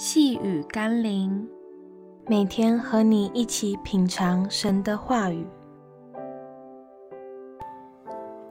[0.00, 1.48] 细雨甘霖，
[2.28, 5.44] 每天和你一起品尝神的话语。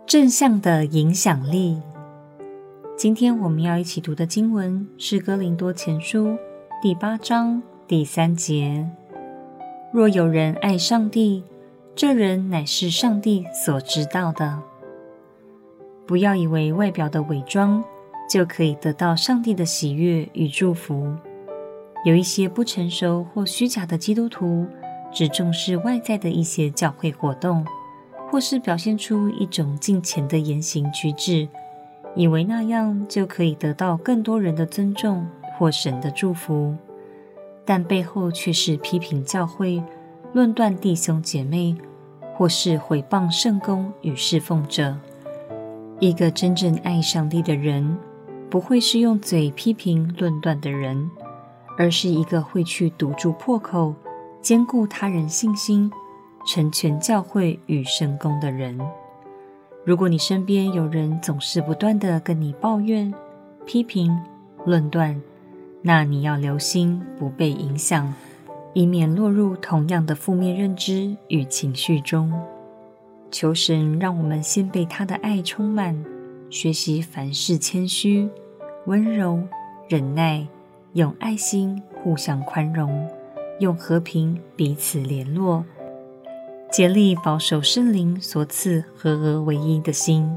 [0.05, 1.81] 正向的影响力。
[2.97, 6.27] 今天我们要一起读的经文是《哥林多前书》
[6.81, 8.85] 第八章第三节
[9.93, 11.45] ：“若有人爱上帝，
[11.95, 14.61] 这人乃是上帝所知道的。”
[16.05, 17.81] 不要以为外表的伪装
[18.29, 21.15] 就可以得到上帝的喜悦与祝福。
[22.05, 24.65] 有一些不成熟或虚假的基督徒，
[25.11, 27.65] 只重视外在的一些教会活动，
[28.29, 31.47] 或是表现出一种敬虔的言行举止，
[32.15, 36.75] 以为那样就可以得到更多人的尊重或神的祝福，
[37.65, 39.83] 但背后却是批评教会、
[40.33, 41.75] 论断弟兄姐妹，
[42.35, 44.95] 或是毁谤圣工与侍奉者。
[45.99, 47.97] 一个真正爱上帝的人，
[48.49, 51.09] 不会是用嘴批评论断的人。
[51.77, 53.93] 而是一个会去堵住破口、
[54.41, 55.91] 兼顾他人信心、
[56.45, 58.79] 成全教会与神工的人。
[59.85, 63.13] 如果你身边有人总是不断地跟你抱怨、
[63.65, 64.11] 批评、
[64.65, 65.21] 论断，
[65.81, 68.13] 那你要留心不被影响，
[68.73, 72.33] 以免落入同样的负面认知与情绪中。
[73.31, 76.03] 求神让我们先被他的爱充满，
[76.49, 78.27] 学习凡事谦虚、
[78.87, 79.41] 温柔、
[79.87, 80.47] 忍耐。
[80.97, 83.07] 用爱心互相宽容，
[83.59, 85.63] 用和平彼此联络，
[86.71, 90.35] 竭力保守圣灵所赐合而为一的心。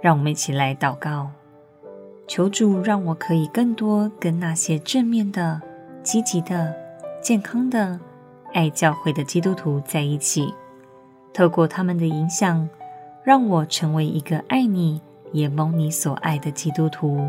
[0.00, 1.30] 让我们一起来祷告，
[2.28, 5.60] 求主让我可以更多跟那些正面的、
[6.04, 6.72] 积极的、
[7.20, 7.98] 健康的、
[8.52, 10.54] 爱教会的基督徒在一起，
[11.34, 12.68] 透过他们的影响，
[13.24, 15.00] 让我成为一个爱你
[15.32, 17.28] 也蒙你所爱的基督徒。